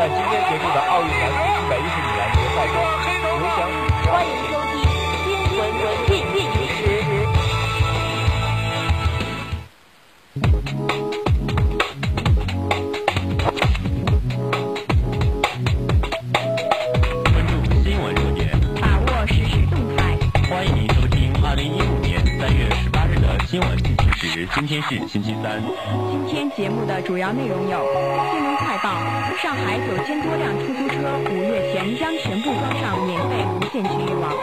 [0.00, 2.74] 在今天结束的奥运男子一百一十米栏决赛中，
[3.36, 3.76] 刘翔以。
[4.08, 7.04] 欢迎收听新闻联播实时。
[17.30, 17.52] 关注
[17.84, 18.40] 新闻热点，
[18.80, 20.16] 把握实时动态。
[20.48, 24.48] 欢迎您收听二零一五年三月十八日的新闻联播时。
[24.54, 25.62] 今天是星期三。
[26.10, 28.39] 今天节目的主要内容有。
[29.42, 34.36] 上海九千多辆出租车五月前将全部装上免费无线局域网。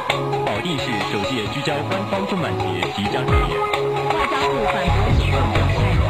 [0.44, 2.66] 保定市首届居家官方动漫节
[2.96, 3.60] 即将上演。
[3.60, 6.07] 外交部反驳舆论。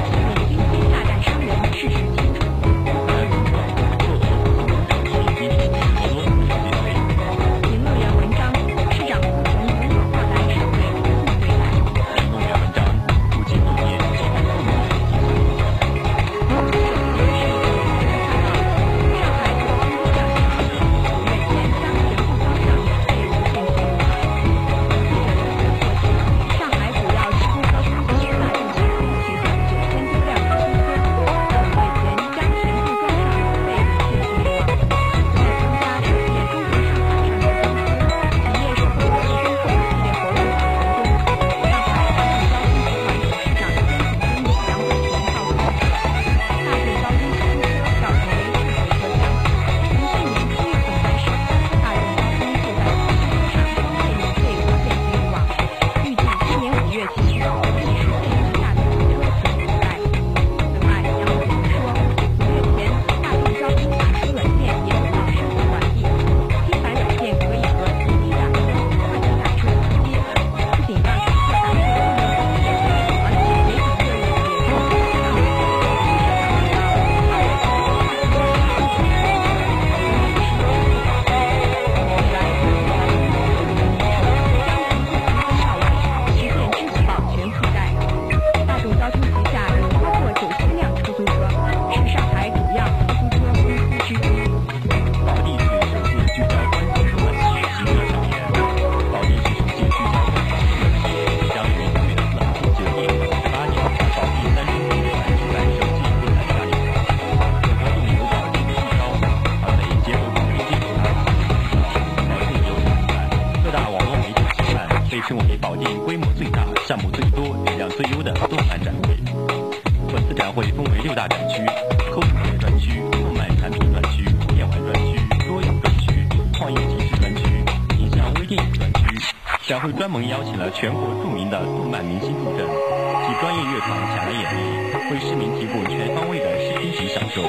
[130.25, 137.41] 邀请了全国著名的动漫明星助阵，及专业乐团前来演绎，为市民提供全方位的视听级享受。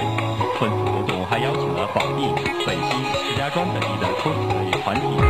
[0.60, 2.34] 本次活动还邀请了保定、
[2.66, 4.40] 北京、石家庄等地的脱口
[4.70, 5.27] 秀团体。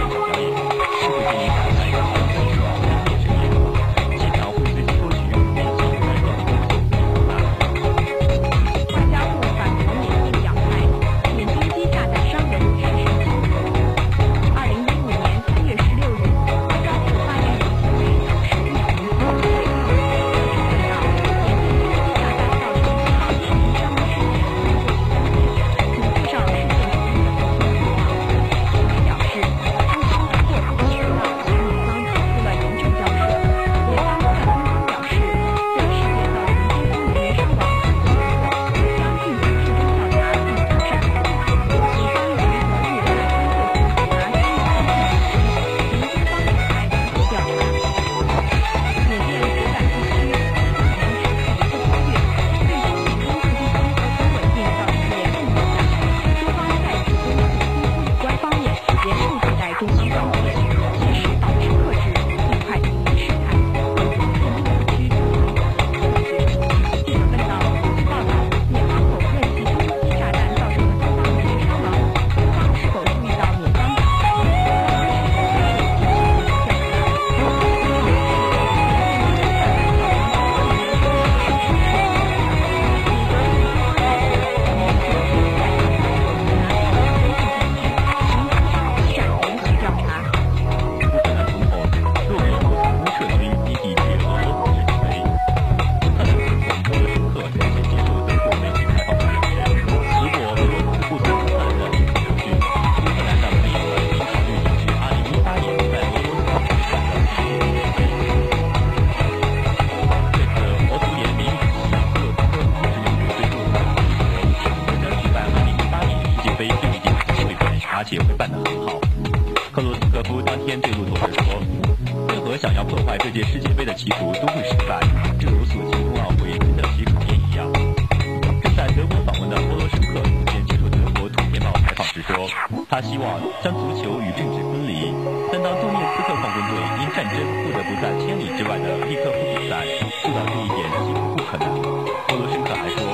[132.91, 135.13] 他希望将足球与政治分离。
[135.53, 139.85] 但当杜涅茨克矿工队因战争不得不在千里之外的利克夫比赛，
[140.23, 141.69] 做到这一点几乎不可能。
[141.83, 143.08] 波罗申科还说。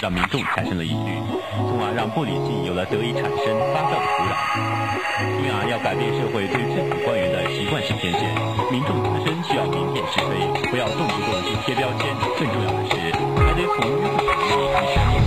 [0.00, 1.18] 让民众产生了疑虑，
[1.66, 4.32] 从而让不理性有了得以产生发酵的土壤。
[5.42, 8.22] 因而要改变社会对政府官员的习惯性偏见，
[8.70, 10.38] 民众自身需要明辨是非，
[10.70, 12.14] 不要动不动就贴标签。
[12.38, 12.94] 更重要的是，
[13.42, 15.17] 还得从日本做起。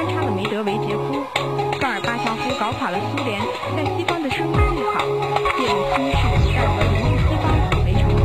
[0.00, 1.26] 穿插了梅德韦杰夫。
[1.78, 3.38] 戈尔巴乔夫搞垮了苏联，
[3.76, 5.04] 在西方的声誉最好；
[5.60, 8.24] 叶利钦是古代俄融入西方很为成功，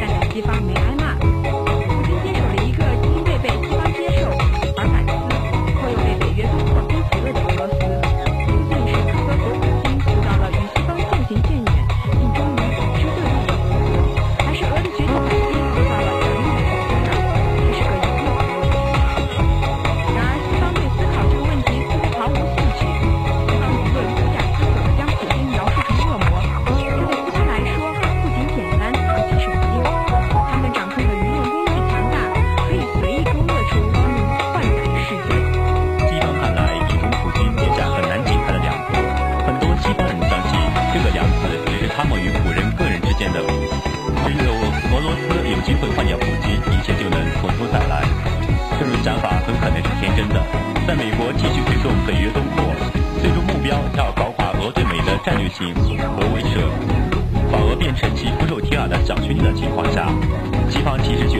[0.00, 0.60] 但在西方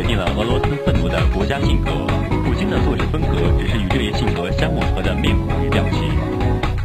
[0.02, 1.92] 决定了俄罗斯愤怒的国家性格。
[2.42, 6.02] 普京的做事风格只是与这一性格相吻合的面孔与表情。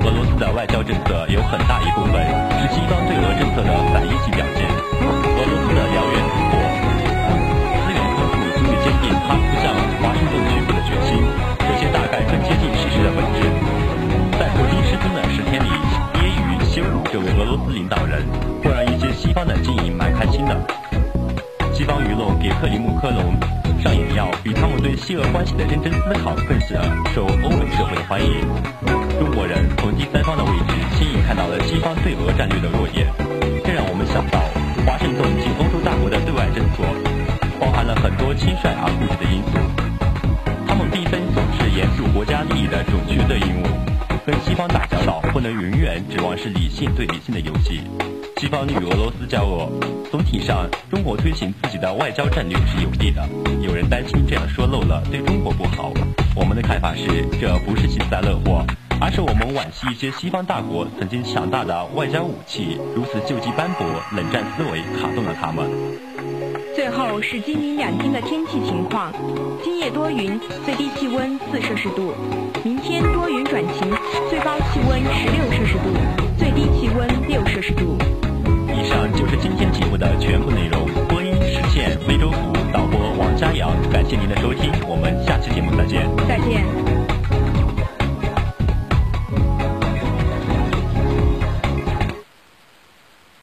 [0.05, 2.21] 俄罗斯的外交政策有很大一部分
[2.61, 4.69] 是西方对俄政策的反应性表现。
[5.01, 6.61] 俄罗斯的燎原突破，
[7.81, 11.17] 资源丰富，足以坚定他不向华盛顿屈服的决心。
[11.57, 13.49] 这些大概更接近事实的本质。
[14.37, 15.73] 在普京失踪的十天里，
[16.13, 18.21] 揶揄羞辱这位俄罗斯领导人，
[18.61, 20.53] 会让一些西方的精英蛮开心的。
[22.47, 23.35] 给克里姆科隆
[23.83, 26.79] 上眼药，比他们对西俄关系的认真思考更是
[27.13, 28.39] 受欧美社会的欢迎。
[29.19, 33.05] 中国人从第三方的位置轻易看到了西方对俄战略的弱点，
[33.65, 34.39] 这让我们想到
[34.87, 36.87] 华盛顿进欧洲大国的对外政策，
[37.59, 39.59] 包含了很多轻率而固执的因素。
[40.65, 43.67] 他们并非总是严肃国家利益的这种绝对义务。
[44.25, 47.81] 跟西方打交道，不能永远指望是理性对理性的游戏。
[48.39, 49.67] 西方与俄罗斯交恶，
[50.11, 53.27] 总体上中国推行自己的外交战略是有利的。
[53.61, 55.91] 有人担心这样说漏了对中国不好，
[56.35, 57.07] 我们的看法是，
[57.41, 58.63] 这不是幸灾乐祸，
[59.01, 65.67] 而是我们惋惜一些西方大国曾经强大的外交武器如此救济斑驳，冷战思维卡动了他们。
[66.75, 69.11] 最后是今明两天的天气情况：
[69.63, 72.13] 今夜多云，最低气温四摄氏度；
[72.63, 73.91] 明天多云转晴，
[74.29, 75.89] 最高气温十六摄氏度，
[76.37, 77.97] 最低气温六摄氏度
[79.17, 86.16] 就是今天节目的全部内容播音实现非洲鼓导播王佳瑶感谢您的收听我们下期节目再见。